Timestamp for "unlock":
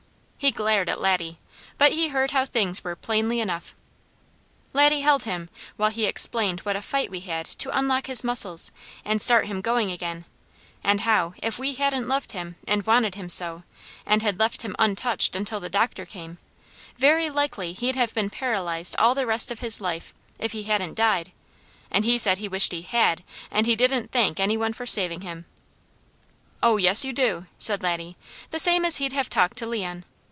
7.77-8.07